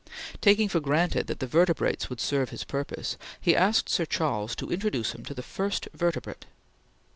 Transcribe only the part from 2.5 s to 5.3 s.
purpose, he asked Sir Charles to introduce him